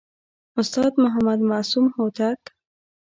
[0.59, 2.39] استاد محمد معصوم هوتک